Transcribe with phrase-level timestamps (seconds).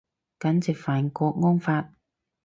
[0.39, 1.91] 簡直犯郭安發